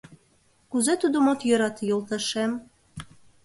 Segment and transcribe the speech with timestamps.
[0.71, 2.51] Кузе тудым от йӧрате, йолташем?